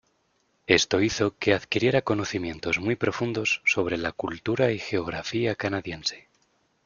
[0.65, 6.27] Esto hizo que adquiriera conocimientos muy profundos sobre la cultura y geografía canadiense.